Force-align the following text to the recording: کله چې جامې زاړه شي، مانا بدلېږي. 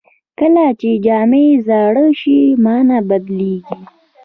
کله 0.39 0.65
چې 0.79 0.89
جامې 1.05 1.45
زاړه 1.67 2.07
شي، 2.19 2.39
مانا 2.63 2.97
بدلېږي. 3.09 3.79